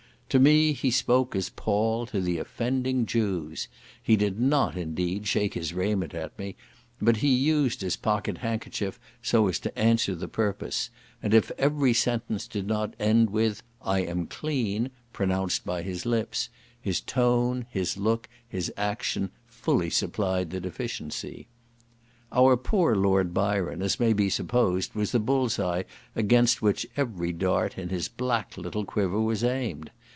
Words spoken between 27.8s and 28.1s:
his